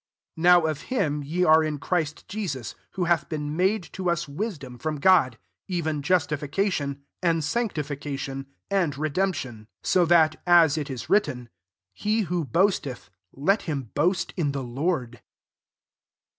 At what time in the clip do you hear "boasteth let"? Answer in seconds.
12.45-13.61